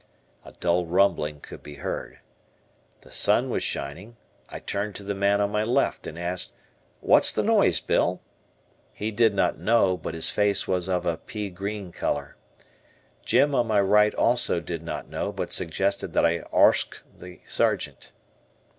[0.43, 2.21] A dull rumbling could be heard.
[3.01, 4.17] The sun was shining.
[4.49, 6.53] I turned to the man on my left and asked,
[7.01, 8.19] '"What's the noise, Bill?"
[8.93, 12.35] He did not know, but his face was of a pea green color.
[13.23, 18.11] Jim on my right also did not know, but suggested that I "awsk" the Sergeant.